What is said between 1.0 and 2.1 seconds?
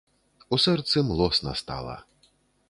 млосна стала.